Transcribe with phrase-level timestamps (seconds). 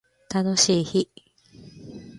[0.33, 1.11] 楽しい日